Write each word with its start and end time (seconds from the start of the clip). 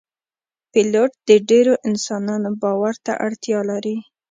پیلوټ 0.71 1.11
د 1.29 1.29
ډیرو 1.49 1.73
انسانانو 1.87 2.49
باور 2.61 2.95
ته 3.05 3.13
اړتیا 3.25 3.59
لري. 3.69 3.97